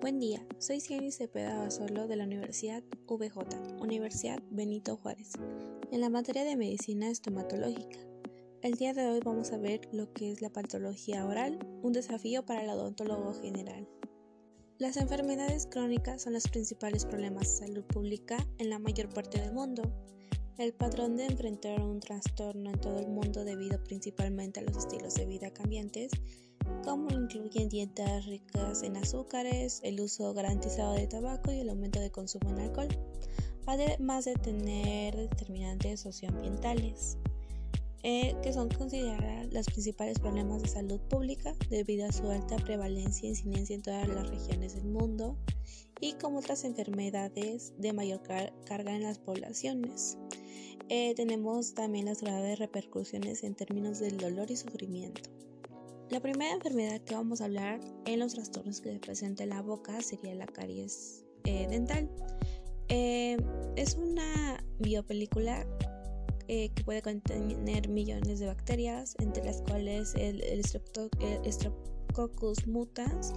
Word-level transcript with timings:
Buen 0.00 0.18
día, 0.18 0.42
soy 0.58 0.80
Cieny 0.80 1.12
Cepeda 1.12 1.58
Basolo 1.58 2.08
de 2.08 2.16
la 2.16 2.24
Universidad 2.24 2.82
VJ, 3.06 3.82
Universidad 3.82 4.42
Benito 4.50 4.96
Juárez, 4.96 5.32
en 5.92 6.00
la 6.00 6.08
materia 6.08 6.42
de 6.42 6.56
medicina 6.56 7.10
estomatológica. 7.10 7.98
El 8.62 8.76
día 8.76 8.94
de 8.94 9.06
hoy 9.06 9.20
vamos 9.22 9.52
a 9.52 9.58
ver 9.58 9.82
lo 9.92 10.10
que 10.14 10.32
es 10.32 10.40
la 10.40 10.48
patología 10.48 11.26
oral, 11.26 11.58
un 11.82 11.92
desafío 11.92 12.46
para 12.46 12.62
el 12.62 12.70
odontólogo 12.70 13.34
general. 13.34 13.86
Las 14.78 14.96
enfermedades 14.96 15.66
crónicas 15.66 16.22
son 16.22 16.32
los 16.32 16.48
principales 16.48 17.04
problemas 17.04 17.42
de 17.42 17.66
salud 17.66 17.84
pública 17.84 18.38
en 18.56 18.70
la 18.70 18.78
mayor 18.78 19.10
parte 19.10 19.38
del 19.38 19.52
mundo. 19.52 19.82
El 20.56 20.72
patrón 20.72 21.18
de 21.18 21.26
enfrentar 21.26 21.82
un 21.82 22.00
trastorno 22.00 22.70
en 22.70 22.80
todo 22.80 23.00
el 23.00 23.08
mundo 23.08 23.44
debido 23.44 23.84
principalmente 23.84 24.60
a 24.60 24.62
los 24.62 24.78
estilos 24.78 25.12
de 25.12 25.26
vida 25.26 25.52
cambiantes 25.52 26.10
como 26.84 27.10
incluyen 27.10 27.68
dietas 27.68 28.26
ricas 28.26 28.82
en 28.82 28.96
azúcares, 28.96 29.80
el 29.84 30.00
uso 30.00 30.32
garantizado 30.34 30.94
de 30.94 31.06
tabaco 31.06 31.52
y 31.52 31.60
el 31.60 31.70
aumento 31.70 32.00
de 32.00 32.10
consumo 32.10 32.50
en 32.50 32.60
alcohol, 32.60 32.88
además 33.66 34.24
de 34.24 34.34
tener 34.34 35.16
determinantes 35.16 36.00
socioambientales, 36.00 37.18
eh, 38.02 38.34
que 38.42 38.52
son 38.52 38.70
consideradas 38.70 39.52
los 39.52 39.66
principales 39.66 40.18
problemas 40.18 40.62
de 40.62 40.68
salud 40.68 41.00
pública 41.00 41.54
debido 41.68 42.06
a 42.08 42.12
su 42.12 42.28
alta 42.30 42.56
prevalencia 42.56 43.26
e 43.26 43.30
incidencia 43.30 43.76
en 43.76 43.82
todas 43.82 44.08
las 44.08 44.28
regiones 44.28 44.74
del 44.74 44.86
mundo 44.86 45.36
y 46.00 46.14
como 46.14 46.38
otras 46.38 46.64
enfermedades 46.64 47.74
de 47.78 47.92
mayor 47.92 48.22
carga 48.64 48.96
en 48.96 49.02
las 49.02 49.18
poblaciones. 49.18 50.16
Eh, 50.88 51.14
tenemos 51.14 51.74
también 51.74 52.06
las 52.06 52.22
graves 52.22 52.58
repercusiones 52.58 53.44
en 53.44 53.54
términos 53.54 54.00
del 54.00 54.16
dolor 54.16 54.50
y 54.50 54.56
sufrimiento. 54.56 55.30
La 56.10 56.18
primera 56.18 56.52
enfermedad 56.52 57.00
que 57.02 57.14
vamos 57.14 57.40
a 57.40 57.44
hablar 57.44 57.78
en 58.04 58.18
los 58.18 58.34
trastornos 58.34 58.80
que 58.80 58.92
se 58.92 58.98
presenta 58.98 59.44
en 59.44 59.50
la 59.50 59.62
boca 59.62 60.00
sería 60.00 60.34
la 60.34 60.46
caries 60.46 61.24
eh, 61.44 61.68
dental. 61.70 62.10
Eh, 62.88 63.36
es 63.76 63.94
una 63.94 64.60
biopelícula 64.80 65.64
eh, 66.48 66.70
que 66.74 66.82
puede 66.82 67.00
contener 67.00 67.88
millones 67.88 68.40
de 68.40 68.46
bacterias, 68.46 69.14
entre 69.20 69.44
las 69.44 69.62
cuales 69.62 70.16
el, 70.16 70.42
Streptococcus 70.64 72.66
mutans, 72.66 73.32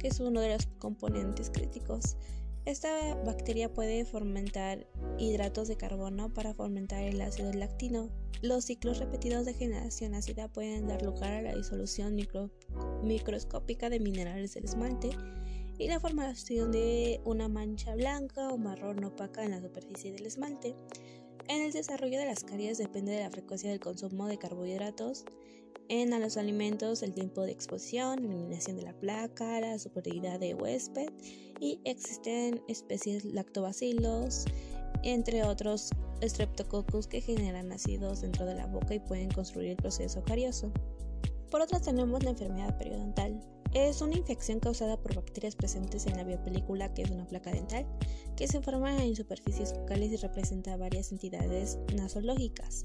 que 0.00 0.08
es 0.08 0.18
uno 0.18 0.40
de 0.40 0.54
los 0.54 0.66
componentes 0.80 1.50
críticos. 1.50 2.16
Esta 2.64 3.14
bacteria 3.24 3.72
puede 3.72 4.04
fermentar 4.04 4.88
hidratos 5.18 5.68
de 5.68 5.76
carbono 5.76 6.34
para 6.34 6.52
fermentar 6.52 7.04
el 7.04 7.20
ácido 7.20 7.52
lactino. 7.52 8.10
Los 8.40 8.66
ciclos 8.66 8.98
repetidos 8.98 9.44
de 9.46 9.54
generación 9.54 10.14
ácida 10.14 10.48
pueden 10.48 10.86
dar 10.86 11.02
lugar 11.02 11.32
a 11.32 11.42
la 11.42 11.54
disolución 11.54 12.16
microscópica 13.02 13.90
de 13.90 13.98
minerales 13.98 14.54
del 14.54 14.64
esmalte 14.64 15.10
y 15.78 15.88
la 15.88 15.98
formación 15.98 16.70
de 16.70 17.20
una 17.24 17.48
mancha 17.48 17.94
blanca 17.94 18.48
o 18.50 18.58
marrón 18.58 19.04
opaca 19.04 19.44
en 19.44 19.50
la 19.50 19.60
superficie 19.60 20.12
del 20.12 20.26
esmalte. 20.26 20.76
En 21.48 21.62
el 21.62 21.72
desarrollo 21.72 22.18
de 22.18 22.26
las 22.26 22.44
caries 22.44 22.78
depende 22.78 23.12
de 23.12 23.22
la 23.22 23.30
frecuencia 23.30 23.70
del 23.70 23.80
consumo 23.80 24.26
de 24.26 24.38
carbohidratos 24.38 25.24
en 25.88 26.10
los 26.20 26.36
alimentos, 26.36 27.02
el 27.02 27.14
tiempo 27.14 27.42
de 27.42 27.52
exposición, 27.52 28.18
eliminación 28.18 28.76
de 28.76 28.82
la 28.82 28.92
placa, 28.92 29.60
la 29.60 29.78
superioridad 29.78 30.38
de 30.38 30.54
huésped 30.54 31.08
y 31.60 31.80
existen 31.84 32.60
especies 32.68 33.24
lactobacilos, 33.24 34.44
entre 35.02 35.42
otros 35.42 35.90
streptococcus 36.22 37.06
que 37.06 37.20
generan 37.20 37.72
ácidos 37.72 38.20
dentro 38.20 38.46
de 38.46 38.54
la 38.54 38.66
boca 38.66 38.94
y 38.94 39.00
pueden 39.00 39.30
construir 39.30 39.70
el 39.70 39.76
proceso 39.76 40.22
carioso. 40.22 40.72
Por 41.50 41.62
otra 41.62 41.80
tenemos 41.80 42.22
la 42.22 42.30
enfermedad 42.30 42.76
periodontal. 42.76 43.40
Es 43.74 44.00
una 44.00 44.16
infección 44.16 44.60
causada 44.60 44.96
por 44.96 45.14
bacterias 45.14 45.54
presentes 45.54 46.06
en 46.06 46.16
la 46.16 46.24
biopelícula, 46.24 46.92
que 46.94 47.02
es 47.02 47.10
una 47.10 47.26
placa 47.26 47.50
dental, 47.50 47.86
que 48.36 48.48
se 48.48 48.60
forma 48.60 49.02
en 49.02 49.14
superficies 49.14 49.74
bucales 49.78 50.12
y 50.12 50.16
representa 50.16 50.76
varias 50.76 51.12
entidades 51.12 51.78
nasológicas. 51.94 52.82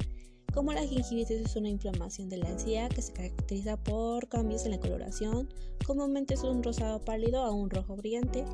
Como 0.53 0.71
la 0.71 0.85
gingivitis 0.85 1.41
es 1.41 1.55
una 1.55 1.69
inflamación 1.69 2.29
de 2.29 2.37
la 2.37 2.49
encía 2.49 2.87
que 2.87 3.01
se 3.01 3.11
caracteriza 3.11 3.75
por 3.75 4.27
cambios 4.29 4.65
en 4.65 4.71
la 4.71 4.79
coloración, 4.79 5.49
comúnmente 5.85 6.35
es 6.35 6.43
un 6.43 6.61
rosado 6.61 6.99
pálido 7.03 7.41
a 7.41 7.51
un 7.51 7.71
rojo 7.71 7.95
brillante, 7.95 8.45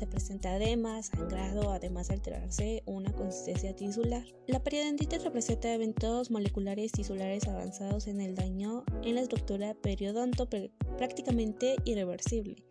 se 0.00 0.06
presenta 0.06 0.56
edema, 0.56 1.02
sangrado, 1.02 1.72
además 1.72 2.08
de 2.08 2.14
alterarse 2.14 2.82
una 2.86 3.12
consistencia 3.12 3.76
tisular. 3.76 4.24
La 4.46 4.64
periodontitis 4.64 5.22
representa 5.22 5.74
eventos 5.74 6.30
moleculares 6.30 6.92
tisulares 6.92 7.46
avanzados 7.46 8.06
en 8.06 8.22
el 8.22 8.34
daño 8.34 8.82
en 9.02 9.16
la 9.16 9.20
estructura 9.20 9.74
periodonto 9.74 10.48
prácticamente 10.96 11.76
irreversible. 11.84 12.64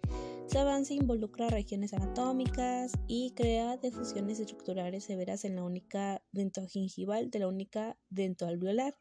Su 0.48 0.58
avance 0.58 0.96
involucra 0.96 1.50
regiones 1.50 1.94
anatómicas 1.94 2.94
y 3.06 3.34
crea 3.36 3.78
defusiones 3.78 4.40
estructurales 4.40 5.04
severas 5.04 5.46
en 5.46 5.58
la 5.58 5.64
única 5.64 6.24
dentogingival 6.32 7.30
de 7.30 7.38
la 7.38 7.48
única 7.48 7.96
dentoalveolar, 8.10 8.98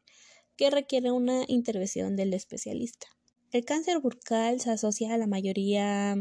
que 0.55 0.69
requiere 0.69 1.11
una 1.11 1.45
intervención 1.47 2.15
del 2.15 2.35
especialista. 2.35 3.07
El 3.51 3.65
cáncer 3.65 3.99
bucal 3.99 4.59
se 4.59 4.69
asocia 4.69 5.15
a 5.15 5.17
la 5.17 5.25
mayoría 5.25 6.15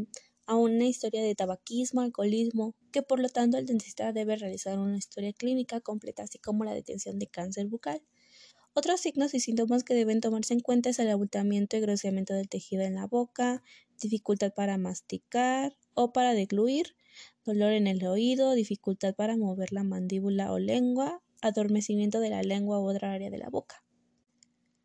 a 0.48 0.56
una 0.56 0.86
historia 0.86 1.22
de 1.22 1.34
tabaquismo, 1.34 2.00
alcoholismo, 2.00 2.74
que 2.90 3.02
por 3.02 3.20
lo 3.20 3.28
tanto 3.28 3.58
el 3.58 3.66
dentista 3.66 4.14
debe 4.14 4.34
realizar 4.34 4.78
una 4.78 4.96
historia 4.96 5.34
clínica 5.34 5.82
completa, 5.82 6.22
así 6.22 6.38
como 6.38 6.64
la 6.64 6.72
detención 6.72 7.18
de 7.18 7.26
cáncer 7.26 7.66
bucal. 7.66 8.00
Otros 8.72 9.00
signos 9.00 9.34
y 9.34 9.40
síntomas 9.40 9.84
que 9.84 9.92
deben 9.92 10.22
tomarse 10.22 10.54
en 10.54 10.60
cuenta 10.60 10.88
es 10.88 10.98
el 11.00 11.10
abultamiento 11.10 11.76
y 11.76 11.80
groseamiento 11.80 12.32
del 12.32 12.48
tejido 12.48 12.82
en 12.82 12.94
la 12.94 13.06
boca, 13.06 13.62
dificultad 14.00 14.54
para 14.54 14.78
masticar 14.78 15.76
o 15.92 16.14
para 16.14 16.32
degluir, 16.32 16.96
dolor 17.44 17.72
en 17.72 17.86
el 17.86 18.06
oído, 18.06 18.54
dificultad 18.54 19.14
para 19.14 19.36
mover 19.36 19.70
la 19.74 19.84
mandíbula 19.84 20.50
o 20.50 20.58
lengua, 20.58 21.22
adormecimiento 21.42 22.20
de 22.20 22.30
la 22.30 22.42
lengua 22.42 22.80
u 22.80 22.88
otra 22.88 23.12
área 23.12 23.28
de 23.28 23.36
la 23.36 23.50
boca. 23.50 23.84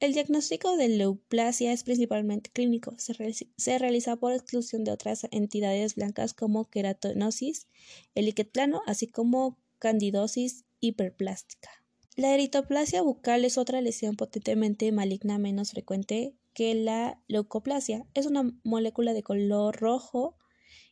El 0.04 0.12
diagnóstico 0.12 0.76
de 0.76 0.90
leuplasia 0.90 1.72
es 1.72 1.86
principalmente 1.86 2.50
clínico. 2.52 2.94
Se, 2.98 3.80
realiza 3.80 4.18
por 4.18 4.34
exclusión 4.34 4.84
de 4.84 4.92
otras 4.92 5.26
entidades 5.32 5.96
blancas 5.96 6.34
como 6.34 6.70
queratinosis, 6.70 7.68
el 8.14 8.34
plano, 8.34 8.82
así 8.86 9.08
como 9.08 9.58
candidosis 9.80 10.66
hiperplástica. 10.82 11.70
La 12.18 12.34
eritoplasia 12.34 13.02
bucal 13.02 13.46
es 13.46 13.58
otra 13.58 13.80
lesión 13.80 14.18
potentemente 14.18 14.92
maligna 14.92 15.38
menos 15.38 15.72
frecuente 15.72 16.36
que 16.54 16.76
la 16.76 17.22
leucoplasia. 17.30 18.06
Es 18.14 18.26
una 18.26 18.54
molécula 18.66 19.14
de 19.14 19.24
color 19.24 19.78
rojo 19.78 20.36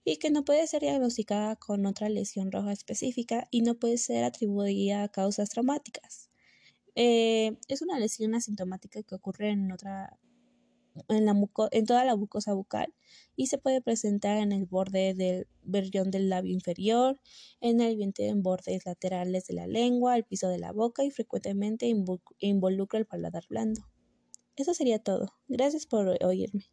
y 0.06 0.20
que 0.20 0.32
no 0.32 0.46
puede 0.46 0.66
ser 0.68 0.84
diagnosticada 0.84 1.58
con 1.58 1.86
otra 1.86 2.08
lesión 2.08 2.50
roja 2.50 2.72
específica 2.72 3.50
y 3.52 3.64
no 3.64 3.76
puede 3.76 3.98
ser 3.98 4.24
atribuida 4.24 5.04
a 5.04 5.10
causas 5.10 5.50
traumáticas. 5.50 6.31
Eh, 6.96 7.58
es 7.68 7.82
una 7.82 8.00
lesión 8.00 8.36
asintomática 8.36 9.02
que 9.04 9.16
ocurre 9.16 9.50
en 9.50 9.72
otra 9.72 10.18
en, 11.08 11.26
la 11.26 11.36
en 11.72 11.86
toda 11.86 12.06
la 12.06 12.16
mucosa 12.16 12.54
bucal 12.54 12.94
y 13.36 13.48
se 13.48 13.58
puede 13.58 13.82
presentar 13.82 14.38
en 14.38 14.52
el 14.52 14.66
borde 14.66 15.14
del 15.14 15.48
berrión 15.64 16.12
del 16.12 16.30
labio 16.30 16.54
inferior, 16.54 17.20
en 17.62 17.82
el 17.82 17.96
vientre 17.96 18.28
en 18.28 18.44
bordes 18.44 18.86
laterales 18.86 19.48
de 19.48 19.54
la 19.54 19.68
lengua, 19.68 20.16
el 20.16 20.26
piso 20.26 20.50
de 20.50 20.60
la 20.60 20.72
boca 20.72 21.04
y 21.04 21.12
frecuentemente 21.12 21.92
involucra 22.40 23.00
el 23.00 23.06
paladar 23.06 23.44
blando. 23.50 23.82
Eso 24.56 24.74
sería 24.74 25.00
todo. 25.00 25.34
Gracias 25.48 25.86
por 25.86 26.18
oírme. 26.24 26.66